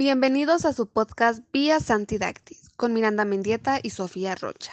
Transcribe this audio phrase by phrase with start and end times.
[0.00, 4.72] Bienvenidos a su podcast Vía Santidactis con Miranda Mendieta y Sofía Rocha.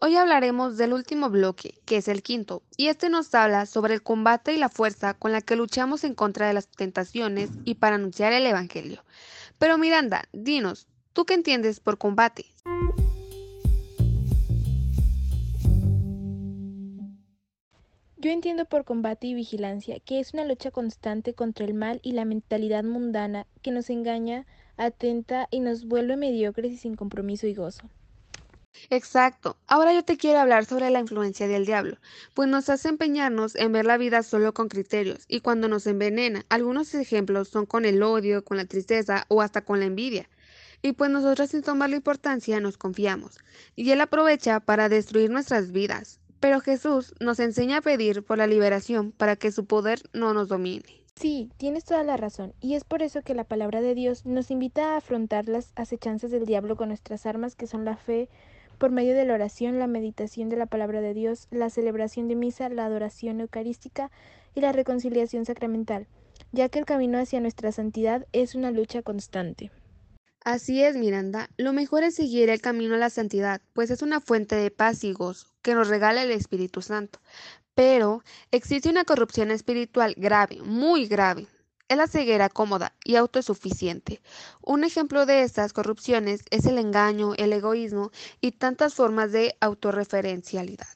[0.00, 4.02] Hoy hablaremos del último bloque, que es el quinto, y este nos habla sobre el
[4.02, 7.94] combate y la fuerza con la que luchamos en contra de las tentaciones y para
[7.94, 9.04] anunciar el Evangelio.
[9.60, 12.46] Pero Miranda, dinos, ¿tú qué entiendes por combate?
[18.26, 22.10] Yo entiendo por combate y vigilancia que es una lucha constante contra el mal y
[22.10, 27.54] la mentalidad mundana que nos engaña, atenta y nos vuelve mediocres y sin compromiso y
[27.54, 27.88] gozo.
[28.90, 29.56] Exacto.
[29.68, 31.98] Ahora yo te quiero hablar sobre la influencia del diablo,
[32.34, 36.44] pues nos hace empeñarnos en ver la vida solo con criterios y cuando nos envenena,
[36.48, 40.28] algunos ejemplos son con el odio, con la tristeza o hasta con la envidia.
[40.82, 43.38] Y pues nosotros sin tomar la importancia nos confiamos,
[43.76, 48.46] y él aprovecha para destruir nuestras vidas, pero Jesús nos enseña a pedir por la
[48.46, 50.84] liberación para que su poder no nos domine.
[51.14, 54.50] Sí, tienes toda la razón, y es por eso que la palabra de Dios nos
[54.50, 58.28] invita a afrontar las acechanzas del diablo con nuestras armas que son la fe,
[58.76, 62.36] por medio de la oración, la meditación de la palabra de Dios, la celebración de
[62.36, 64.10] misa, la adoración eucarística
[64.54, 66.06] y la reconciliación sacramental,
[66.52, 69.70] ya que el camino hacia nuestra santidad es una lucha constante.
[70.46, 74.20] Así es, Miranda, lo mejor es seguir el camino a la santidad, pues es una
[74.20, 77.18] fuente de paz y gozo que nos regala el Espíritu Santo.
[77.74, 78.22] Pero
[78.52, 81.48] existe una corrupción espiritual grave, muy grave.
[81.88, 84.22] Es la ceguera cómoda y autosuficiente.
[84.62, 90.86] Un ejemplo de estas corrupciones es el engaño, el egoísmo y tantas formas de autorreferencialidad.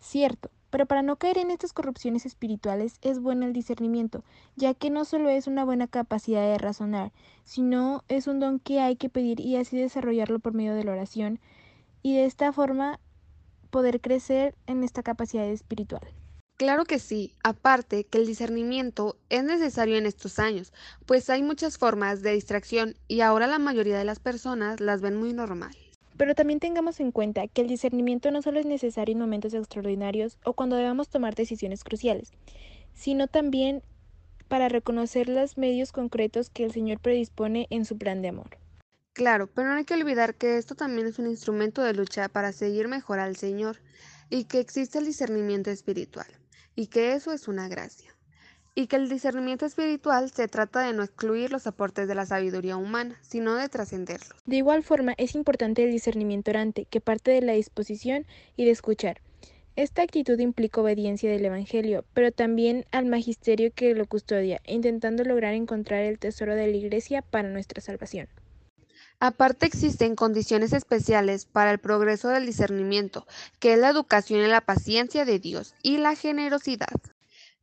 [0.00, 4.24] Cierto, pero para no caer en estas corrupciones espirituales es bueno el discernimiento,
[4.56, 7.12] ya que no solo es una buena capacidad de razonar,
[7.44, 10.92] sino es un don que hay que pedir y así desarrollarlo por medio de la
[10.92, 11.40] oración,
[12.02, 13.00] y de esta forma
[13.70, 16.02] poder crecer en esta capacidad espiritual.
[16.58, 20.74] Claro que sí, aparte que el discernimiento es necesario en estos años,
[21.06, 25.16] pues hay muchas formas de distracción y ahora la mayoría de las personas las ven
[25.16, 25.85] muy normales.
[26.16, 30.38] Pero también tengamos en cuenta que el discernimiento no solo es necesario en momentos extraordinarios
[30.44, 32.32] o cuando debamos tomar decisiones cruciales,
[32.94, 33.82] sino también
[34.48, 38.58] para reconocer los medios concretos que el Señor predispone en su plan de amor.
[39.12, 42.52] Claro, pero no hay que olvidar que esto también es un instrumento de lucha para
[42.52, 43.78] seguir mejor al Señor
[44.28, 46.26] y que existe el discernimiento espiritual
[46.74, 48.14] y que eso es una gracia.
[48.78, 52.76] Y que el discernimiento espiritual se trata de no excluir los aportes de la sabiduría
[52.76, 54.34] humana, sino de trascenderlos.
[54.44, 58.72] De igual forma, es importante el discernimiento orante, que parte de la disposición y de
[58.72, 59.22] escuchar.
[59.76, 65.54] Esta actitud implica obediencia del Evangelio, pero también al magisterio que lo custodia, intentando lograr
[65.54, 68.28] encontrar el tesoro de la Iglesia para nuestra salvación.
[69.20, 73.26] Aparte existen condiciones especiales para el progreso del discernimiento,
[73.58, 76.88] que es la educación en la paciencia de Dios y la generosidad.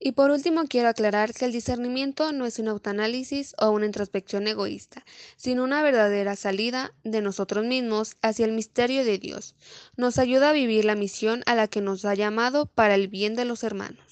[0.05, 4.45] Y por último quiero aclarar que el discernimiento no es un autoanálisis o una introspección
[4.49, 5.05] egoísta,
[5.37, 9.55] sino una verdadera salida de nosotros mismos hacia el misterio de Dios.
[9.95, 13.35] Nos ayuda a vivir la misión a la que nos ha llamado para el bien
[13.35, 14.03] de los hermanos.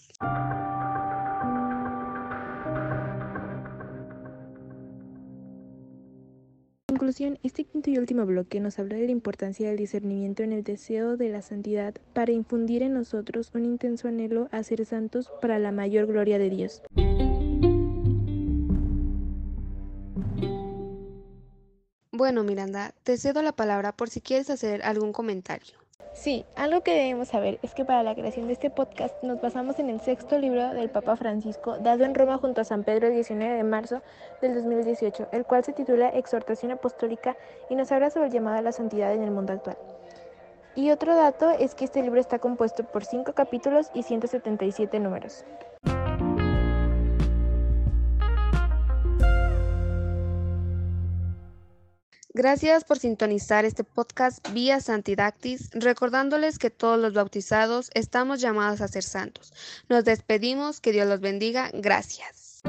[6.91, 10.61] Conclusión, este quinto y último bloque nos habla de la importancia del discernimiento en el
[10.61, 15.57] deseo de la santidad para infundir en nosotros un intenso anhelo a ser santos para
[15.57, 16.83] la mayor gloria de Dios.
[22.11, 25.80] Bueno, Miranda, te cedo la palabra por si quieres hacer algún comentario.
[26.13, 29.79] Sí, algo que debemos saber es que para la creación de este podcast nos basamos
[29.79, 33.13] en el sexto libro del Papa Francisco, dado en Roma junto a San Pedro el
[33.13, 34.01] 19 de marzo
[34.41, 37.37] del 2018, el cual se titula Exhortación Apostólica
[37.69, 39.77] y nos habla sobre el llamado a la santidad en el mundo actual.
[40.75, 45.43] Y otro dato es que este libro está compuesto por cinco capítulos y 177 números.
[52.41, 58.87] Gracias por sintonizar este podcast vía Santidactis, recordándoles que todos los bautizados estamos llamados a
[58.87, 59.53] ser santos.
[59.89, 61.69] Nos despedimos, que Dios los bendiga.
[61.71, 62.63] Gracias.